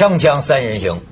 [0.00, 1.02] 锵锵三人行，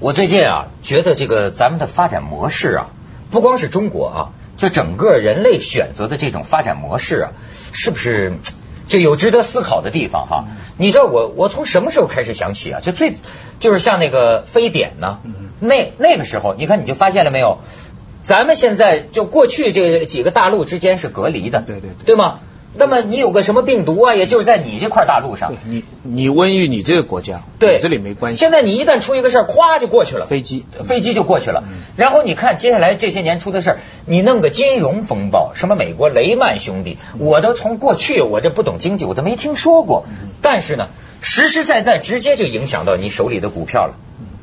[0.00, 2.86] 我最近啊觉得这个咱们的发展模式啊，
[3.30, 4.20] 不光是中国啊，
[4.56, 7.32] 就整个人类选择的这种发展模式啊，
[7.74, 8.38] 是不是
[8.88, 10.44] 就有值得思考的地方哈？
[10.78, 12.80] 你知道我我从什么时候开始想起啊？
[12.82, 13.16] 就最
[13.60, 15.18] 就是像那个非典呢，
[15.60, 17.58] 那那个时候，你看你就发现了没有？
[18.24, 22.38] 咱们现在就过去这几个大陆之间是隔离的，对对对吗？
[22.74, 28.38] 那么你有个什么病毒啊，也就是在你这块大陆上，你你瘟疫你这个国家，对，这里没关系。
[28.38, 31.64] 现在你一旦出一个事儿，咵就过去了，飞机飞机就过去了。
[31.96, 40.06] 然后你看接下来这些年出的事儿，你弄个金融风暴，什么美国雷曼兄弟，我都从过去我这不懂经济，我都没听说过。
[40.40, 40.88] 但是呢，
[41.20, 43.94] 实实在在直接就影响到你手里的股票了。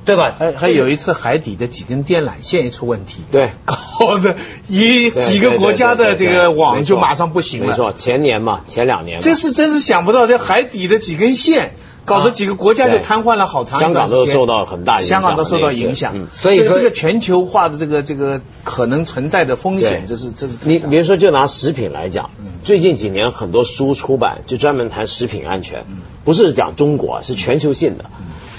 [0.06, 0.36] 对吧？
[0.38, 4.36] 还还有一次海底的几根电缆线一出问题，对， 搞得
[4.68, 7.68] 一几个国家的这个网就马上不行了。
[7.68, 9.22] 没错，前年嘛，前两年。
[9.22, 11.74] 这是真是想不到，这海底的几根线，
[12.06, 14.26] 搞得几个国家就瘫痪了好长一段时间。
[14.26, 16.28] 香港都受到很大影响，香港都受到影响。
[16.32, 20.58] 所以说这个全球化的这个这个可能存在的风险，这是这是。
[20.64, 22.32] 你比如说，就拿食品来讲，
[22.64, 25.86] 最近几年很多书出版就专门谈食品安全，
[26.24, 28.06] 不是讲中国，是全球性的。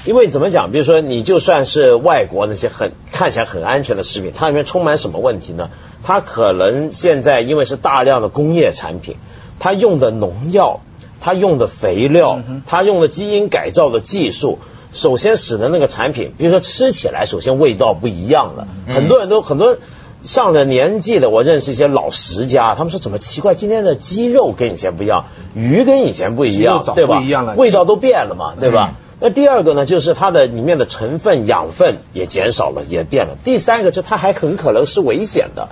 [0.06, 0.72] 因为怎么讲？
[0.72, 5.70] 比如说，你就算是外国那些很看起来很安全的食品，它里面充满什么问题呢？
[6.02, 9.16] 它可能现在因为是大量的工业产品，
[9.58, 10.80] 它用的农药，
[11.20, 14.58] 它用的肥料，它用的基因改造的技术，
[14.92, 18.68] 首先使得那个产品，比如说吃起来，首先味道不一样了。
[18.88, 19.76] 很多人都很多
[20.22, 27.20] 上了年纪的，我认识一些老食家，他们说怎么奇怪，今天的鸡肉跟以前不一样，鱼跟以前不一样，对吧？
[27.58, 28.94] 味道都变了嘛，对吧？
[29.22, 33.36] 那第二个呢，就是它的里面的成分养分也减少了，也变了。
[33.44, 35.68] 第三个，就它还很可能是危险的，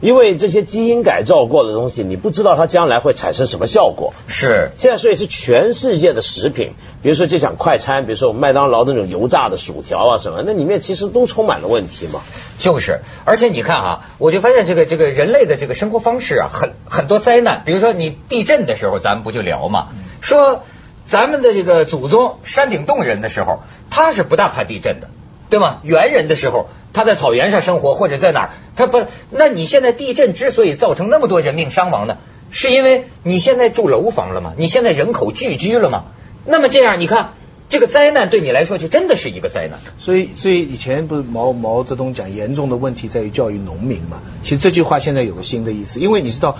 [0.00, 4.14] 因为这些基因改造过的东西，你不知道它将来会产生什么效果。
[4.28, 12.20] 是，现在所以是全世界的食品，比如说就讲快餐，比如说麦当劳那种油炸的薯条啊什么，那里面其实都充满了问题嘛。
[12.58, 19.88] 就是，而且你看啊，我就发现这个这个人类的这个生活方式啊，很很多灾难，比如说你地震的时候，咱们不就聊嘛，
[20.22, 20.62] 说。
[21.06, 25.08] 咱们的这个祖宗山顶洞人的时候，他是不大怕地震的，
[25.50, 25.78] 对吗？
[25.84, 29.06] 猿人的时候，他在草原上生活或者在哪儿，他不。
[29.30, 32.18] 那你现在地震之所以造成那么多人命伤亡呢，
[32.50, 34.54] 是因为你现在住楼房了吗？
[34.56, 36.06] 你现在人口聚居了吗？
[36.44, 37.34] 那么这样，你看
[37.68, 39.78] 这个灾难对你来说就真的是一个灾难。
[40.00, 44.22] 所以，所以以前不是毛毛泽东讲严重的问题在于教育农民嘛？
[44.42, 46.58] 其实这句话现在有个新的意思，因为你知道。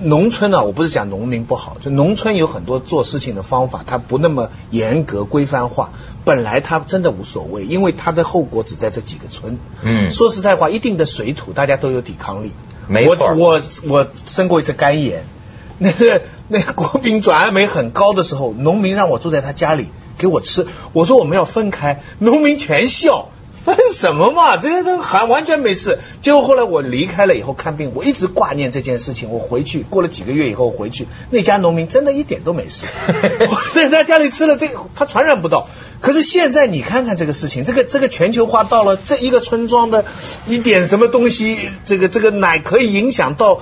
[0.00, 5.92] 农村呢，我不是讲农民不好，就农村有很多做事情的方法，它不那么严格规范化。
[6.24, 9.58] 本来它真的无所谓，因为它的后果只在这几个村。
[9.82, 12.52] 嗯，说实在话，一定的水土大家都有抵抗力。
[12.86, 15.24] 没错，我我生过一次肝炎，
[15.78, 23.28] 那个那个国民转氨酶很高的时候，农民让我住在他家里给我吃，我说我们要分开，农民全笑。
[23.74, 24.56] 分什么嘛？
[24.56, 25.98] 这些这还完全没事。
[26.22, 29.30] 结果后来我离开了以后看病，我一直挂念这件事情。
[29.30, 32.86] 我回去过了几个月以后回去，那家农民真的一点都没事。
[33.74, 35.68] 在他家里吃了这，他传染不到。
[36.00, 40.06] 可是现在你看看这个事情，这个这个全球化到了这一个村庄的
[40.46, 43.60] 一点什么东西，这个这个奶可以影响到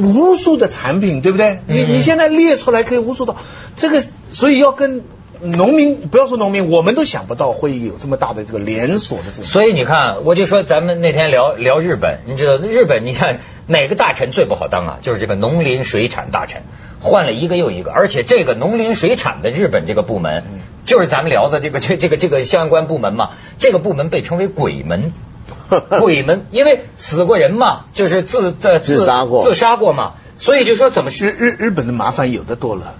[0.00, 1.60] 无数的产品，对不对？
[1.66, 3.36] 你你现在列出来可以无数的
[3.76, 5.04] 这个，所以要跟。
[5.40, 9.44] 农民不要说农民，我们都想不到会有这么大的这个连锁的这种。
[9.44, 14.98] 所以你看，我就说咱们那天聊聊日本，你知道日本，你看哪个大臣最不好当啊？
[15.00, 16.62] 就是这个农林水产大臣，
[17.00, 20.44] 换了一个又一个，而且这个农林水产的日本这个部门，
[20.84, 25.12] 就是咱们聊的这个这这个这个相关部门嘛，这个部门被称为鬼门，
[26.00, 32.94] 鬼门，因为死过人嘛，就是自自自杀过自杀过嘛，所以就说怎么日日日本的麻烦有的多了，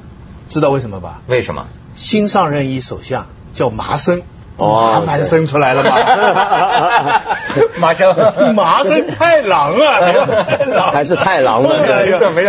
[0.49, 1.23] 知道为什么吧？
[1.27, 1.67] 为什么？
[1.99, 4.23] 新上任一首相叫麻生，
[4.57, 7.21] 麻烦生出来了吧？
[7.81, 11.69] 麻生，麻生太郎啊， 还是太郎了？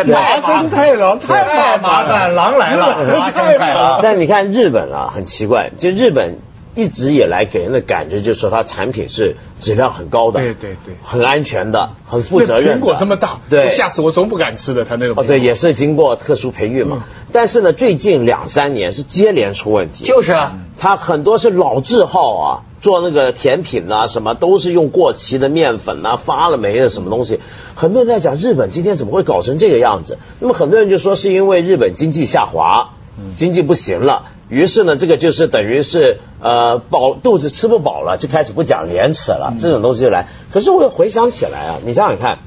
[0.06, 4.00] 麻生太郎太麻烦，狼来了，麻生太郎。
[4.04, 6.38] 但你看日本啊，很奇怪，就日本。
[6.76, 12.78] 一直以来给人的感觉就是说，它产品是质量很高的，对对对，很安全的，很负责任。
[12.78, 14.86] 苹果这么大，对，吓死我，总不敢吃的。
[14.86, 17.04] 它那个哦，对，也是经过特殊培育嘛。
[17.32, 20.04] 但是呢，最近两三年是接连出问题。
[20.04, 22.48] 就是啊，它很多是老字号啊，
[22.82, 27.40] 做那个甜品啊，什么都是用过期的面粉啊，发了霉的什么东西。
[27.76, 30.18] 很多人在讲日本今天怎么会搞成这个样子？
[30.40, 32.92] 那么很多人就说是因为日本经济下滑，
[33.36, 34.26] 经济不行了。
[34.50, 40.28] 于是呢，这个就是等于是呃饱肚子吃不饱了，就开始不讲廉耻了，这种东西就来。
[40.52, 42.40] 可是我又回想起来啊，你想想看，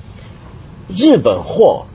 [0.88, 1.86] 日本货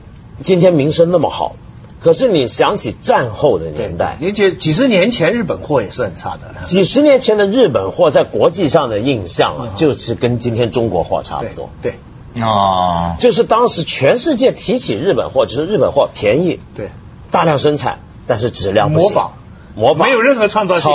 [0.42, 1.56] 今天名声那么好，
[2.02, 6.64] 可可是你想起战后的年代，而且几十年前日本货也是很差的。
[6.64, 11.68] 几十年前的日本货在国际上的印象啊，就是跟今天中国货差不多。
[11.82, 11.96] 对，
[12.42, 16.88] 哦，就是当时全世界提起日本货，就是日本货便宜，对，
[17.30, 19.10] 大量生产，但是质量不行。
[19.10, 19.32] 模仿，
[19.74, 20.06] 模仿。
[20.06, 20.92] 没有任何创造性。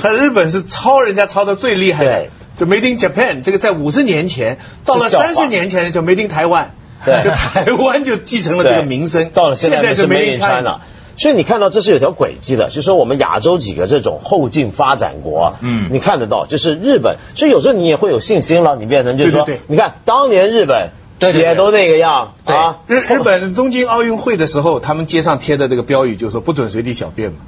[0.00, 2.10] 他日本是抄人家抄的最厉害的。
[2.10, 7.22] 对，就 Made in Japan，这个在五十年前，到了三十年前就 Made in 台湾，对。
[7.24, 9.30] 就台湾就继承了这个名声。
[9.34, 10.80] 到了现在在是 Made in China。
[11.14, 15.88] 所以你看到这是有条轨迹的，就是说我们亚洲几个这种后进发展国，嗯。
[15.92, 19.62] 你看得到，就是日本，所以有时候你也会有信心了，你变成就是说，对对对。
[19.66, 20.90] 你看当年日本
[21.22, 27.38] 对对对也都那个样对啊，日日本东京奥运会的时候，他们街上贴的这个标语就是说不准随地小便嘛。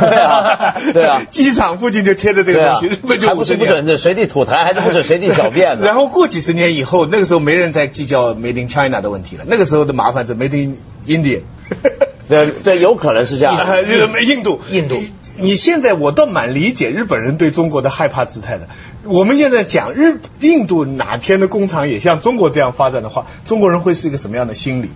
[0.00, 3.86] 对啊对啊 机场附近就贴着这个东西，日本 就还不是不五十年。
[3.86, 5.84] 准随地吐痰，还是不准随地小便的。
[5.86, 10.76] 然后过几十年以后，那个时候没人再计较 Made in China 的问题了，那个时候的麻烦是 Made in
[11.06, 11.40] India。
[12.28, 13.54] 对对，有可能是这样。
[14.26, 18.68] 印度，印度你你现在我倒蛮理解日本人对中国的害怕姿态的。
[19.04, 24.90] 我们现在讲日印度哪天的工厂也像中国这样发展的话，中国人会是一个什么样的心理？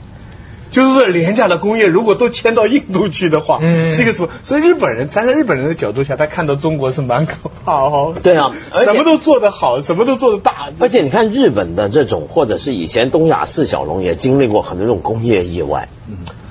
[0.71, 4.31] 就是说，廉价的工业如果都迁到印度去的话，嗯是一个什么？
[4.43, 8.15] 所以日本人站在日本人的角度下，他看到中国是蛮可怕哦。
[8.23, 10.71] 对啊什么都做得好，什么都做得大。
[10.81, 15.91] 而且你看日本的这种，或者是以前东亚四小龙也经历过很多这种工业意外，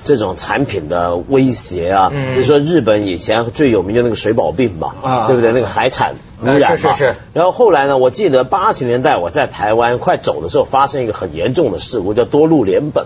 [0.04, 5.52] 这种产品的威胁啊，嗯比如说日本以前最有名就那个水宝病嘛，啊对不对？
[5.52, 13.04] 那个海产污染嘛，是是是然后后来呢，我记得八十年代我在台湾快走的时候，发生一个很严重的事故，叫多路联苯。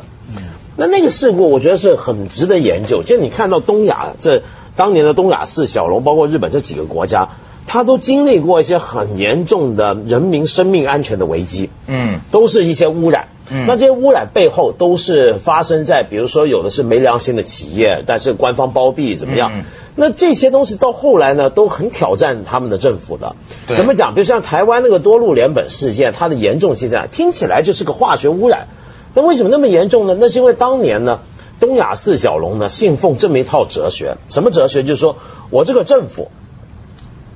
[0.79, 3.03] 那那个事故，我觉得是很值得研究。
[3.03, 4.43] 就你看到东亚这
[4.77, 7.31] 当年的东亚四小龙，包括日本这几个国家，
[7.67, 11.71] 它都经历过一些很严重的人民生命安全的危机。
[11.87, 13.29] 嗯都是一些污染。
[13.49, 19.53] 嗯那这些污染背后都是发生在，比如说有的是没良心的企业，但是官方包庇怎么样？
[19.55, 19.65] 嗯
[19.99, 23.35] 那这些东西到后来呢，都很挑战他们的政府的。
[23.75, 24.15] 怎么讲？
[24.15, 28.67] 比如像台湾那个多路联苯事件，它的严重性在听起来就是个化学污染。
[29.15, 30.15] 那为什么那么严重呢？
[30.21, 31.21] 那是因为当年呢，
[31.61, 34.83] 东亚四小龙呢信奉这么一套哲学，什么哲学？
[34.83, 35.17] 就是说
[35.49, 36.29] 我这个政府，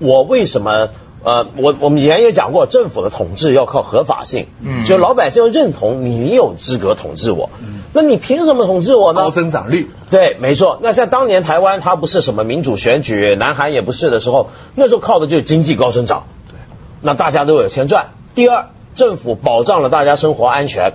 [0.00, 0.88] 我为什么？
[1.22, 9.20] 呃，我我们以前也讲过，政府的统治要靠合法性，嗯就老百姓要认同你有资格统治我，嗯那你凭什么统治我呢？
[9.20, 10.78] 高增长率，对，没错。
[10.80, 16.56] 那像当年台湾它不是什么民主选举，南韩也不是的时候，那时候靠的就是经济高增长，对，
[17.02, 18.12] 那大家都有钱赚。
[18.34, 20.94] 第二，政府保障了大家生活安全，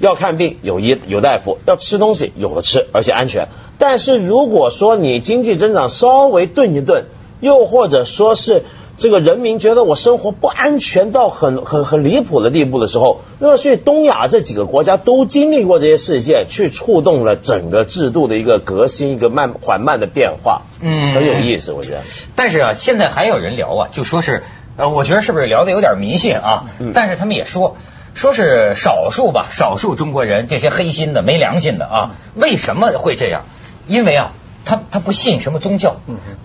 [0.00, 3.48] 要看病有医有大夫，要吃东西有的吃，而且安全。
[3.76, 7.04] 但是如果说你经济增长稍微顿一顿，
[7.40, 8.64] 又或者说是
[8.96, 22.00] 这个人民觉得我生活不安全到很很很离谱的地步的时候，那么所以东亚这几个国家都经历过这些事件，去触动了整个制度的一个革新，一个慢缓慢的变化，嗯很有意思，我觉得。
[22.34, 24.42] 但是啊，现在还有人聊啊，就说是，
[24.76, 26.64] 呃，我觉得是不是聊的有点迷信啊？
[26.80, 27.76] 嗯但是他们也说，
[28.14, 33.42] 说是少数吧，少数中国人这些黑心的、没良心的啊，为什么会这样？
[33.86, 34.32] 因为啊，
[34.68, 35.96] 他他不信什么宗教，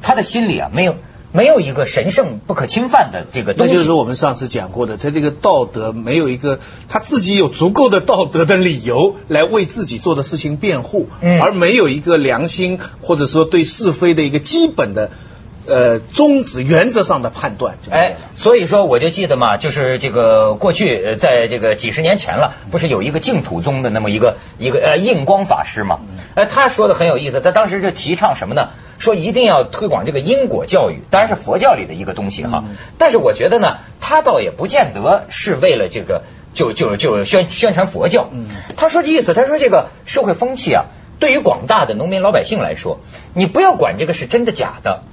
[0.01, 0.95] 他的心里啊没有
[1.33, 3.73] 没有一个神圣不可侵犯的这个东西。
[3.73, 15.11] 那就是我们上次讲过的，他这个道德没有一个他自己有足够的道德的理由来为自己做的事情辩护，嗯而没有一个良心或者说对是非的一个基本的
[15.67, 17.77] 呃宗旨原则上的判断。
[17.89, 25.99] 哎，所以说我就记得嘛，就是这个过去呃在这个几十年前了，不是有一个净土宗的那么一个一个呃印光法师嘛？
[26.35, 28.69] 哎，他说的很有意思，他当时就提倡什么呢？
[28.99, 32.63] 说一定要推广这个因果教育，当然是佛教里的一个东西哈。
[32.97, 38.29] 但是我觉得呢，他倒也不见得是为了这个就就就宣宣传佛教。
[38.77, 40.85] 他说这意思，他说这个社会风气啊，
[41.19, 42.99] 对于广大的农民老百姓来说，
[43.33, 45.03] 你不要管这个是真的假的。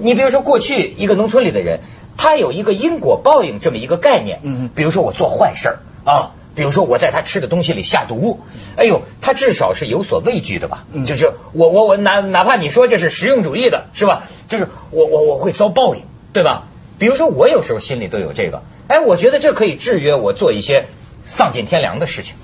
[0.00, 1.80] 你比如说，过去一个农村里的人，
[2.16, 4.40] 他有一个因果报应这么一个概念。
[4.42, 8.40] 嗯比如说我做坏事儿啊，比如说我在他吃的东西里下毒，
[8.76, 10.86] 哎呦，他至少是有所畏惧的吧？
[10.92, 14.24] 嗯就是我我我哪哪怕你说这是实用主义的，是吧？
[14.48, 16.02] 就是我我我会遭报应，
[16.32, 16.64] 对吧？
[16.98, 20.86] 比如说我有时候心里都有这个，哎，我觉得这可以制约我做一些
[21.26, 22.34] 丧尽天良的事情。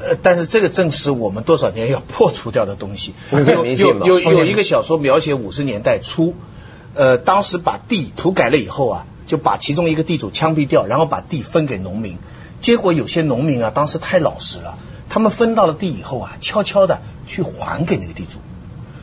[0.00, 3.14] 呃，但是这个正是我们多少年要破除掉的东西。
[3.28, 6.34] 封建迷信有嘛有有有一个小说描写五十年代初，
[6.98, 12.18] 呃，当时把地土改了以后啊，就把其中一个地主枪毙掉，然后把地分给农民。
[12.60, 14.76] 结果有些农民啊，当时太老实了，
[15.08, 18.38] 他们分到了地以后啊，悄悄的去还给那个地主。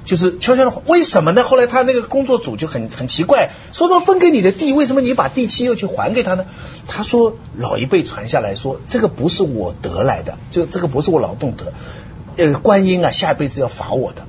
[0.04, 1.46] 就是悄悄的，为什么呢？
[1.46, 6.46] 后来他那个工作组就很很奇怪，说到分给你的地，为什么你把地契又去还给他呢？
[6.90, 11.72] 他说老一辈传下来说，这个不是我得来的，就这个不是我劳动得，
[12.36, 14.24] 呃，观音啊，下一辈子要罚我的。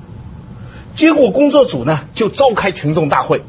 [0.95, 3.43] 结果工作组呢就召开群众大会，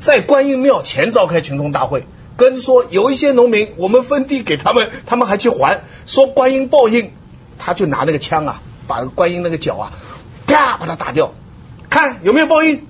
[0.00, 7.10] 在观音庙前召开群众大会，跟说有一些农民我们分地给他们，他们还去还，说观音报应，
[7.58, 9.92] 他就拿那个枪啊，把观音那个脚啊，
[10.46, 11.32] 啪把它打掉，
[11.90, 12.86] 看有没有报应。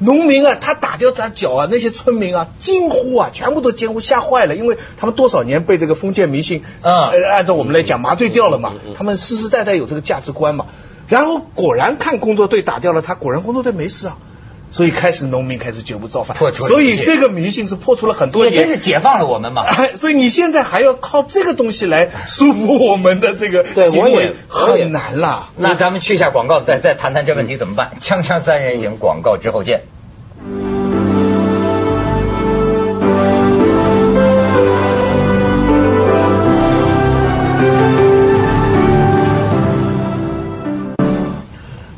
[0.00, 10.66] 农民啊，他打掉他脚啊，那些村民啊惊呼啊，全部都惊呼，吓坏了，因为他们多少年被这个封建迷信，嗯呃按照我们来讲麻醉掉了嘛，他们世世代代有这个价值观嘛。
[11.06, 14.18] 然后果然看工作队打掉了他，果然工作队没事啊，
[14.70, 18.78] 所以开始农民开始绝不造反破除，了所以这个迷信是破除了很多也真是。
[18.78, 19.62] 解放了我们嘛。
[19.62, 25.50] 哎， 所以你现在还要靠这个东西来束缚我们的这个对行为很难啦。
[25.56, 27.92] 那咱们去一下广告，再再谈谈这问题怎么办？
[28.00, 29.82] 锵锵三人行，广告之后见。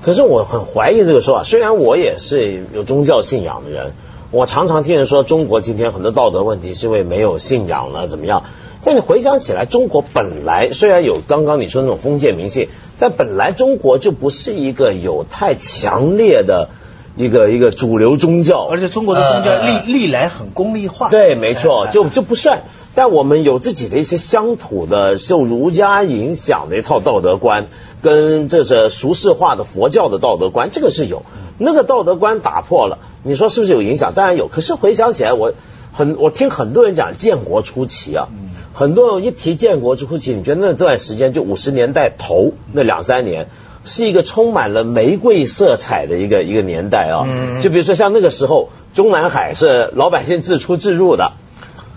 [0.07, 3.91] 可是我很怀疑这个说法，虽然我也是有宗教信仰的人，
[4.31, 8.45] 我常常听人说中国今天很多道德问题是因为没有信仰了怎么样？
[8.85, 12.69] 但你回想起来，中国本来虽然有刚刚你说那种封建迷信，
[13.01, 16.69] 但本来中国就不是一个有太强烈的
[17.17, 21.09] 一个一个主流宗教，而且中国的宗教呃历历来很功利化。
[21.11, 22.61] 对，没错，哎就就不算。
[22.97, 27.67] 但我们有自己的一些乡土的受儒家影响的一套道德观，
[28.03, 31.23] 跟这是俗世化的佛教的道德观，这个是有。
[31.59, 34.15] 那个道德观打破了，你说是不是有影响？
[34.15, 34.49] 当然有。
[34.49, 35.53] 可是回想起来，我
[35.93, 38.29] 很我听很多人讲建国初期啊，
[38.73, 43.47] 很多人一提建国初期，你觉得那段时间就五十年代头那两三年。
[43.89, 51.35] 是一个充满了玫瑰色彩的一个一个年代啊，嗯就比如说像那个时候，中南海是老百姓自出自入的，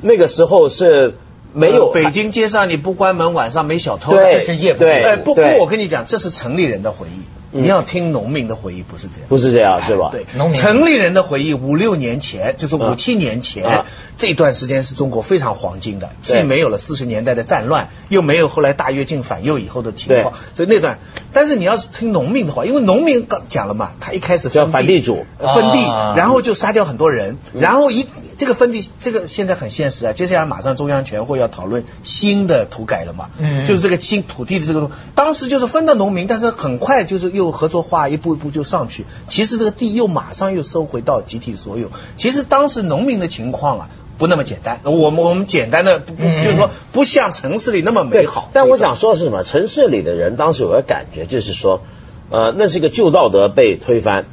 [0.02, 1.16] 那个时候是
[1.54, 4.14] 没有呃北京街上你不关门，晚上没小偷
[4.46, 9.28] 这夜不对哎，不过我跟你讲，这是城里人的回忆，嗯你要听农民的回忆，不是这样。
[9.30, 10.10] 不是这样是吧？
[10.12, 10.60] 对，农民。
[10.60, 13.86] 城里人的回忆，五六年前，就是五嗯七年前、啊
[14.20, 16.42] 这段时间是中国非常黄金的，对。
[16.42, 21.00] 既没有了四十年代的战乱，又没有后来大跃进反右以后的情况，所以那段。
[21.32, 25.26] 但是你要是听农民的话，因为农民刚讲了嘛，他一开始叫分反地主。
[25.38, 26.16] 呃分地，啊。
[26.18, 27.62] 然后就杀掉很多人，嗯。
[27.62, 33.64] 然后一这个分地，这个现在很现实啊，接下来马上中央全会要讨论新的土改了嘛，嗯。
[33.66, 39.06] 就是这个新土地的这个东，当时就是分到农民，但是很快就是又合作化，一步一步就上去。
[39.28, 41.90] 其实这个地又马上又收回到集体所有。
[42.18, 43.90] 其实当时农民的情况啊。
[44.20, 48.50] 不那么简单，我们我们简单的不就是说不像城市里那么美好。
[48.52, 49.46] 但我想说的是什么？
[49.46, 51.84] 城市里的人当时有个感觉，就是说，
[52.30, 54.26] 呃，那是一个旧道德被推翻，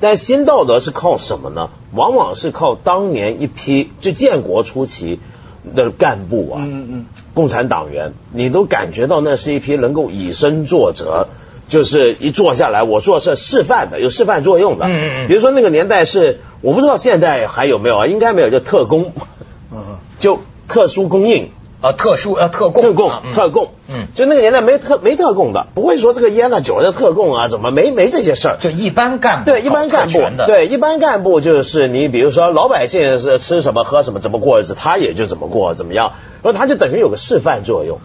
[0.00, 1.68] 但新道德是靠什么呢？
[1.92, 5.20] 往往是靠当年一批就建国初期
[5.76, 11.28] 的干部啊，嗯嗯共产党员，你都感觉到那是一批能够以身作则。
[11.68, 14.86] 就是一坐下来，我做事示范的，有示范作用的。
[14.86, 15.28] 嗯嗯嗯。
[15.28, 19.12] 比如说那个年代是，我不知道现在还有没有啊，应该没有，就特供，
[19.70, 19.84] 嗯。
[19.88, 22.82] 嗯，就特殊供应，啊，特殊呃特供。
[22.82, 23.32] 特供啊，嗯。
[23.32, 24.06] 特供，嗯。
[24.14, 28.56] 就那个年代没特没特供的，不会说这个烟啊酒的特供啊，怎么没没这些事儿。
[28.58, 37.98] 就一般干部对，一般干部，的，对一般干部就是你，比如说老百姓是吃什么喝什么，怎么过日子，他也就怎么过，怎么样，然后他就等于有个示范作用。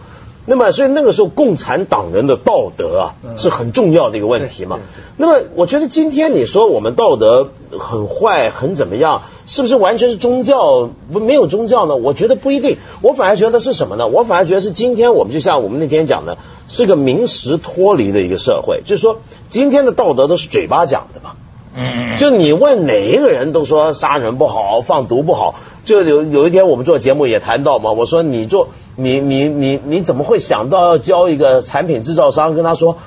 [0.46, 4.78] 那么，所以那个时候共产党人的道德啊嗯是很重要的一个问题嘛。
[5.16, 7.48] 那么，我觉得今天你说我们道德
[7.78, 11.96] 很坏，很怎么样，是不是完全是宗教没有宗教呢？
[11.96, 14.06] 我觉得不一定，我反而觉得是什么呢？
[14.06, 16.36] 我反而觉得是今天我们就像我们那天讲的，
[16.68, 21.36] 是个名实脱离的一个社会，就是说今天的道德都是嘴巴讲的嘛。
[21.76, 25.56] 嗯，就你问哪一个人都说杀人不好，放毒不好。
[25.84, 32.98] 就有有一天我们做节目也谈到嘛，我说你做你你你你怎么会想到要教一个产品制造商跟他说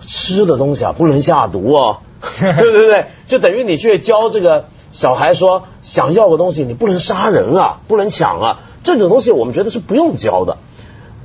[0.00, 1.98] 吃的东西啊不能下毒哦，
[2.40, 10.58] 对对对，就等于你去教这个小孩说想要个东西你不能杀人啊，不能抢啊，这种东西我们觉得是不用教的。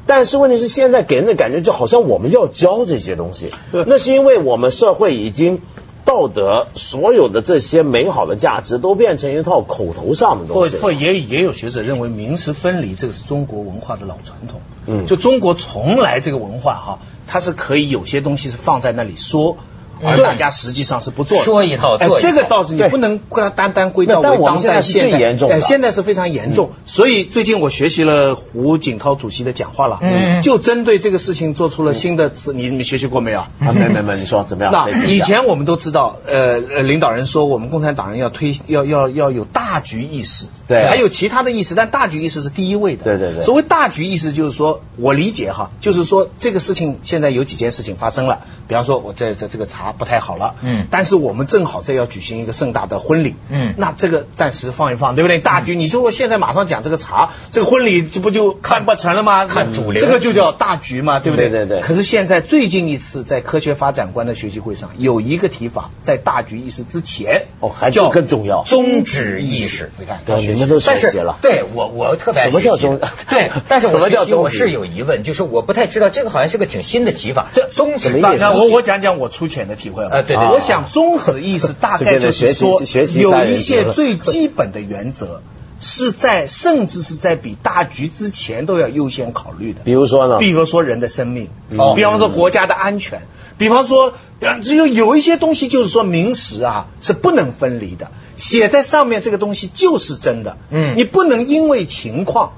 [0.08, 5.62] 但是问题是，现在给人的感觉就好像我们要教这些东西， 那是因为我们社会已经
[6.06, 10.78] 道德所有的这些美好的价值都变成一套口头上的东西。
[10.78, 14.62] 或或也也有学者认为名实分离这个是中国文化的老传统。
[14.88, 19.58] 嗯就中国从来这个文化哈，它是可以有些东西是放在那里说。
[20.04, 22.30] 而大家实际上是不做的，说一套哎做一套。
[22.30, 23.20] 这个倒是你不能
[23.56, 26.72] 单单归到为当代现代现在是非常严重。
[26.86, 33.40] 所以最近我学习了胡锦涛主席的讲话了，嗯就针对这个事情做出了新的词，你你学习过没有？
[33.42, 34.90] 啊，没没没，你说怎么样？
[35.08, 43.04] 以前我们都知道，呃呃，领导人说我们共产党人要推要要要有大局意识，对还有其他的意思，但大局意识是第一位的。
[43.04, 55.40] 对对对所谓大局意识就是说，我理解哈，就是说这个事情现在有几件事情发生了，比方说我这这这个茶不太好了，嗯但是我们正好在要举行一个盛大的婚礼，嗯那这个暂时放一放，对不对？
[55.40, 59.46] 大局，你说我现在马上讲这个茶，这个婚礼这不就看不成了吗？
[59.48, 61.50] 看主流这个就叫大局嘛，对不对？
[61.50, 69.92] 对对对可是现在最近一次在科学发展观的学习会上，有一个提法，在大局意识之前，哦还叫更重要宗旨意识。
[69.98, 71.38] 你看，对，你们都但是学习了。
[71.42, 73.00] 对我我特别爱什么叫学习
[73.30, 77.50] 对， 但是我学习我是有疑问，就是我不太知道这个好像是个挺新的提法。
[77.54, 80.10] 这宗旨什么意思那那我我讲讲我粗浅的体会吧。
[80.14, 82.80] 呃对对对我想综合的意思大概就是说
[83.20, 85.42] 有一些最基本的原则
[85.82, 89.82] 是在甚至是在比大局之前都要优先考虑的。
[89.84, 90.38] 比如说呢？
[90.38, 93.24] 比如说人的生命，哦比方说国家的安全，
[93.58, 102.54] 比方说，呃只有有一些东西就是说名实啊是不能分离的，写在上面这个东西就是真的，嗯你不能因为情况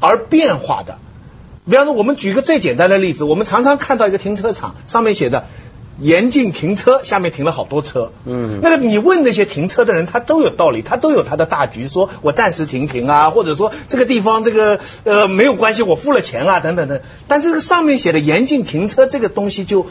[0.00, 0.98] 而变化的。
[1.68, 5.46] 比方说，我们举个最简单的例子，我们常常看到一个停车场上面写的。
[5.98, 8.12] 严禁停车，下面停了好多车。
[8.24, 17.02] 嗯那个你问那些停车的人，他都有道理，他都有他的大局，说我暂时停停啊，或者说这个地方这个呃没有关系，我付了钱啊，等等的。
[17.28, 19.86] 但这个上面写的严禁停车这个东西就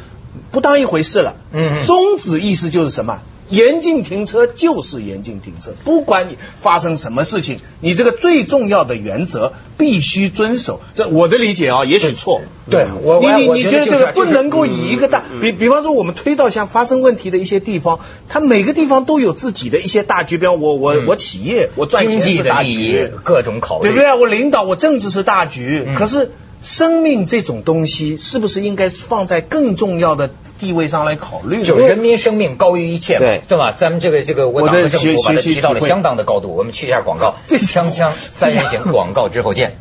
[0.52, 1.36] 不当一回事了。
[1.52, 3.22] 嗯嗯宗旨意思就是什么？
[3.50, 10.82] 严禁停车就是严禁停车，不管你发生什么事情，你这个最重要的原则必须遵守。
[10.96, 12.42] 这我的理解啊，也许错。
[12.70, 20.40] 对我你你你觉得这个不能够以一个大比比方说我们推到像发生问题的一些地方，它每个地方都有自己的一些大局。
[20.40, 24.20] 比方我我嗯我企业我赚钱是大局，各种考虑，对不对？
[24.20, 26.32] 我领导我政治是大局，嗯可是
[26.66, 31.64] 生命这种东西是不是应该放在更重要的地位上来考虑呢？
[31.64, 33.72] 就是人民生命高于一切嘛，对对吧？
[33.78, 36.56] 咱们这个这个，我党和政府学把它提到了相当的高度。
[36.56, 39.78] 我们去一下广告， 锵锵 三人行广告之后见。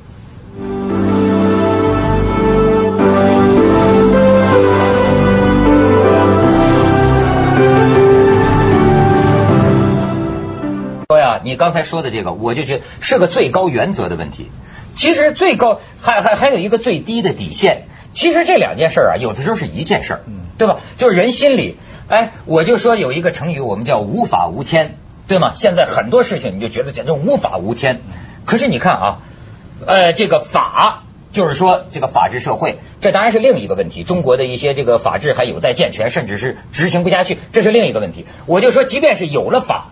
[11.09, 14.51] 说呀，你刚才说的这个，我就觉得是个最高原则的问题。
[14.95, 17.87] 其实最高还还还有一个最低的底线。
[18.13, 20.21] 其实这两件事儿啊，有的时候是一件事儿，
[20.57, 20.79] 对吧？
[20.97, 21.77] 就是人心里，
[22.09, 25.53] 哎，我就说有一个成语，我们叫无法无天，对吗？
[25.57, 28.03] 现在很多事情你就觉得简直无法无天。
[28.45, 29.19] 可是你看啊，
[29.85, 31.03] 呃，这个法
[31.33, 34.05] 就是说这个法治社会，这当然是另一个问题。
[34.05, 38.27] 中国的一些这个法治还有待健全，甚至是执行不下去，这是另一个问题。
[38.47, 39.91] 我就说，即便是有了法，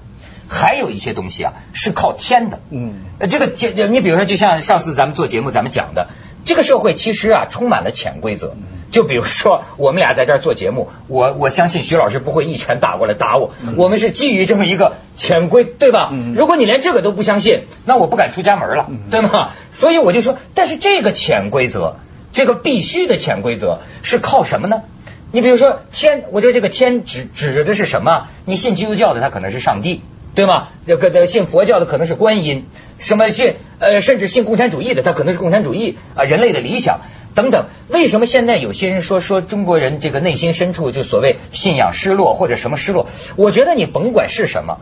[0.52, 2.60] 还有一些东西啊是靠天的。
[2.70, 6.08] 嗯呃，这个这这你比如说，就像上次咱们做节目咱们讲的，
[6.44, 8.54] 这个社会其实啊充满了潜规则。
[8.90, 16.10] 就比如说，我们俩在这儿做节目，我我相信徐老师不会一拳打过来打我，我们是基于这么一个潜规，对吧？
[16.12, 19.52] 嗯如果你连这个都不相信，那我不敢出家门了，对吗？
[19.72, 21.96] 所以我就说，但是这个潜规则，
[22.34, 24.82] 这个必须的潜规则是靠什么呢？
[25.30, 28.26] 你比如说天，我觉得这个天指指的是什么？
[28.44, 30.02] 你信基督教的，他可能是上帝，
[30.34, 30.68] 对吗？
[30.86, 32.66] 这个的信佛教的可能是观音，
[32.98, 37.00] 什么信呃，甚至信共产主义的，他可能是共产主义啊、人类的理想
[37.34, 37.66] 等等。
[37.88, 43.08] 为什么现在有些人说说中国人这个内心深处就所谓信仰失落或者什么失落？
[43.36, 44.80] 我觉得你甭管是什么，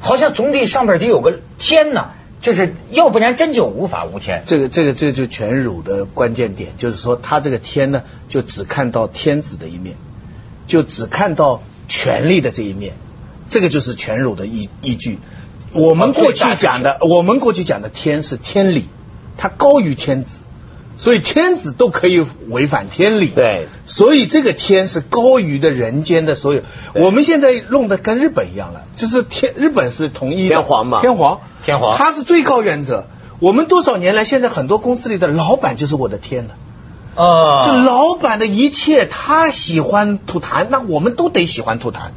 [0.00, 4.44] 好像总得上边得有个天呐，就是要不然真就无法无天。
[4.46, 9.96] 这个这个这就全儒的关键点，就是说他这个天呢，就只看到天子的一面，
[10.66, 12.94] 就只看到权力的这一面，
[13.48, 15.18] 这个就是全儒的依依据。
[15.72, 18.84] 我们过去讲的，我们过去讲的天是天理，
[19.36, 20.38] 它高于天子，
[20.96, 23.26] 所以天子都可以违反天理。
[23.26, 26.62] 对，所以这个天是高于的人间的所有。
[26.94, 33.06] 我们现在弄得跟日本一样了，就是天，日本是统一的天皇嘛天皇，天皇他是最高原则。
[33.40, 36.54] 我们多少年来，现在很多公司里的老板就是我的天了。
[37.16, 42.10] 啊就老板的一切，他喜欢吐痰，那我们都得喜欢吐痰。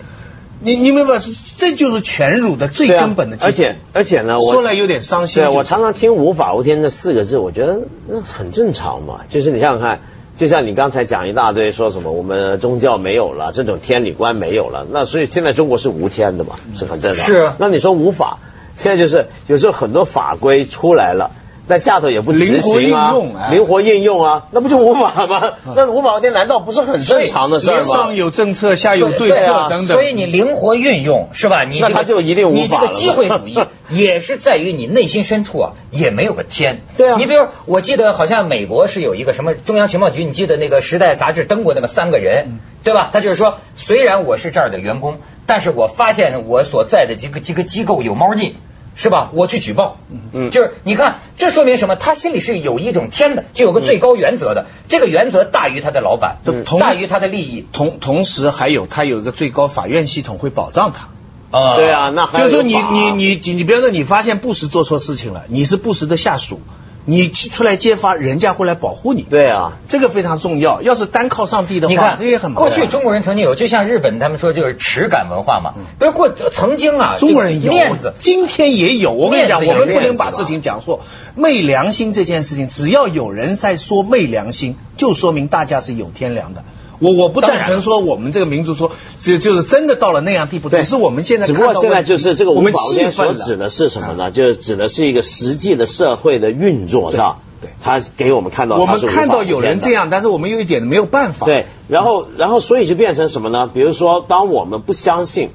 [0.60, 1.20] 你你明白？
[1.58, 3.38] 这就是全儒的最根本的。
[3.42, 5.44] 而且而且呢，我说来有点伤心。
[5.44, 9.22] 就对我常常听“无法无天”这四个字，我觉得那很正常嘛。
[9.30, 10.00] 就是你想想看，
[10.36, 17.26] 就像你刚才讲一大堆，说什么我们宗教没有了，这种天理观没有了，那所以现在中国是无天的嘛，是很正常。
[17.26, 18.40] 是啊那你说无法，
[18.76, 21.32] 现在就是有时候很多法规出来了。
[21.68, 25.54] 但下头也不执灵活行啊，应用哎灵活应用啊，那不就五马吗？
[25.76, 28.16] 那无法无天难道不是很正常的事吗上？
[28.16, 29.98] 有政策，下有对策啊等等。
[29.98, 31.64] 所以你灵活运用是吧？
[31.64, 36.82] 你这个那他就一定无你这个机会主义 也是在于你内心深处啊，也没有个天。
[36.96, 43.10] 对啊你比如我记得好像美国是有一个什么中央情报局，你记得那个《时代》杂志登过那么三个人，对吧？
[43.12, 48.56] 他就是说，虽然我是这儿的员工，但是我发现我所在的这个这个机构有猫腻。
[48.98, 49.30] 是吧？
[49.32, 50.00] 我去举报，
[50.34, 51.96] 嗯就是你看，这说明什么？
[51.96, 61.10] 他心里是有一种天的，就有个最高原则的，这个原则大于他的老板，嗯大于他的利益同同时还有他有一个最高法院系统会保障他。
[61.50, 66.60] 啊对啊，，那还就是说你你你你比方说你发现布什做错事情了，你是布什的下属，
[67.10, 69.22] 你去出来揭发，人家会来保护你。
[69.22, 70.82] 对啊，这个非常重要。
[70.82, 78.14] 要是单靠上帝的话，你看这也很麻烦过去中国人曾经有，就像日本他们说就是耻感文化嘛，不是过曾经啊，中国人有面子。
[78.20, 79.14] 今天也有。
[79.14, 81.00] 我跟你讲，我们不能把事情讲错。
[81.34, 86.66] 昧良心这件事情，只要有人在说昧良心，就说明大家是有天良的。
[87.00, 93.38] 我我不赞成说我们这个民族说，就就是真的到了那样地步，只是我们现在只不过现在就是这个无我们气愤了。
[93.38, 94.32] 所指的是什么呢？
[94.32, 101.46] 就是指的是一个实际的社会的运作上，对对他给我们看到我们看到有人这样，但是我们有一点没有办法。
[101.46, 103.70] 对，然后然后所以就变成什么呢？
[103.74, 105.50] 比如说，当我们不相信。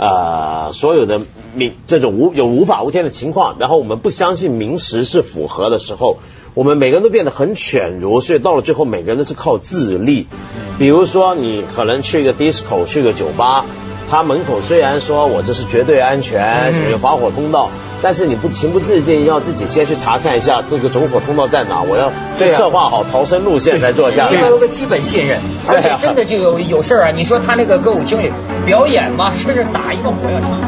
[0.00, 1.22] 呃，所有的
[1.56, 6.18] 民这种无有无法无天的情况，然后我们不相信民实是符合的时候，
[6.54, 10.26] 我们每个人都变得很犬儒，所以到了最后，每个人都是靠自立。
[10.78, 13.64] 比如说，你可能去个 disco，去个酒吧，
[14.10, 17.70] 它门口虽然说我这是绝对安全，什么有防火通道，
[18.02, 24.48] 但是你不情不自禁要自己先去查看一下这个走火通道在哪，我要对啊策划好逃生路线再坐下来应该。
[24.48, 27.12] 有个基本信任，而且真的就有有事儿啊！
[27.14, 28.30] 你说他那个歌舞厅里
[28.66, 30.58] 表演嘛，是不是打一个火药场。